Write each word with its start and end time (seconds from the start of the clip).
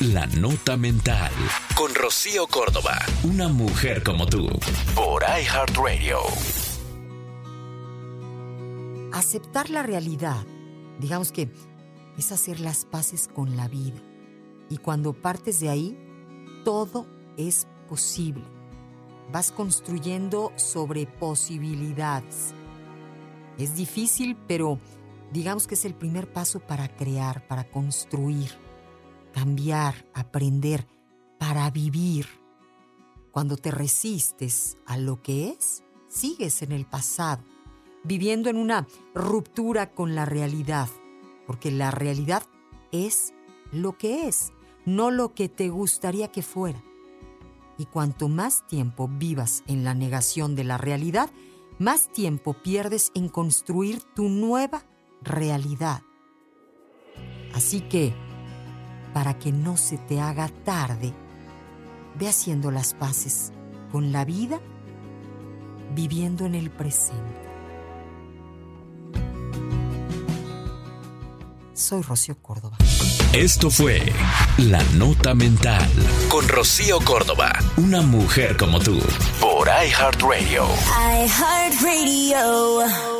La 0.00 0.26
Nota 0.26 0.76
Mental. 0.76 1.32
Con 1.74 1.94
Rocío 1.94 2.46
Córdoba. 2.48 2.98
Una 3.22 3.48
mujer 3.48 4.02
como 4.02 4.26
tú. 4.26 4.46
Por 4.94 5.22
iHeartRadio. 5.22 6.18
Aceptar 9.14 9.70
la 9.70 9.82
realidad, 9.82 10.44
digamos 11.00 11.32
que 11.32 11.50
es 12.18 12.30
hacer 12.30 12.60
las 12.60 12.84
paces 12.84 13.26
con 13.26 13.56
la 13.56 13.68
vida. 13.68 13.98
Y 14.68 14.76
cuando 14.76 15.14
partes 15.14 15.60
de 15.60 15.70
ahí, 15.70 15.98
todo 16.62 17.06
es 17.38 17.66
posible. 17.88 18.44
Vas 19.32 19.50
construyendo 19.50 20.52
sobre 20.56 21.06
posibilidades. 21.06 22.52
Es 23.56 23.74
difícil, 23.74 24.36
pero 24.46 24.78
digamos 25.32 25.66
que 25.66 25.74
es 25.74 25.86
el 25.86 25.94
primer 25.94 26.30
paso 26.30 26.60
para 26.60 26.94
crear, 26.94 27.46
para 27.46 27.64
construir, 27.64 28.65
cambiar, 29.36 30.08
aprender, 30.14 30.86
para 31.38 31.70
vivir. 31.70 32.26
Cuando 33.32 33.58
te 33.58 33.70
resistes 33.70 34.78
a 34.86 34.96
lo 34.96 35.20
que 35.20 35.50
es, 35.50 35.82
sigues 36.08 36.62
en 36.62 36.72
el 36.72 36.86
pasado, 36.86 37.44
viviendo 38.02 38.48
en 38.48 38.56
una 38.56 38.86
ruptura 39.14 39.92
con 39.92 40.14
la 40.14 40.24
realidad, 40.24 40.88
porque 41.46 41.70
la 41.70 41.90
realidad 41.90 42.44
es 42.92 43.34
lo 43.72 43.98
que 43.98 44.26
es, 44.26 44.54
no 44.86 45.10
lo 45.10 45.34
que 45.34 45.50
te 45.50 45.68
gustaría 45.68 46.32
que 46.32 46.40
fuera. 46.40 46.82
Y 47.76 47.84
cuanto 47.84 48.28
más 48.28 48.66
tiempo 48.66 49.06
vivas 49.06 49.64
en 49.66 49.84
la 49.84 49.92
negación 49.92 50.54
de 50.54 50.64
la 50.64 50.78
realidad, 50.78 51.28
más 51.78 52.10
tiempo 52.10 52.54
pierdes 52.54 53.12
en 53.14 53.28
construir 53.28 54.00
tu 54.14 54.30
nueva 54.30 54.86
realidad. 55.20 56.00
Así 57.52 57.82
que, 57.82 58.14
para 59.16 59.38
que 59.38 59.50
no 59.50 59.78
se 59.78 59.96
te 59.96 60.20
haga 60.20 60.50
tarde, 60.66 61.14
ve 62.18 62.28
haciendo 62.28 62.70
las 62.70 62.92
paces 62.92 63.50
con 63.90 64.12
la 64.12 64.26
vida, 64.26 64.60
viviendo 65.94 66.44
en 66.44 66.54
el 66.54 66.68
presente. 66.70 67.48
Soy 71.72 72.02
Rocío 72.02 72.36
Córdoba. 72.42 72.76
Esto 73.32 73.70
fue 73.70 74.02
La 74.58 74.82
Nota 74.98 75.34
Mental. 75.34 75.88
Con 76.28 76.46
Rocío 76.46 77.00
Córdoba. 77.00 77.52
Una 77.78 78.02
mujer 78.02 78.58
como 78.58 78.80
tú. 78.80 79.00
Por 79.40 79.66
iHeartRadio. 79.68 80.66
iHeartRadio. 81.24 83.15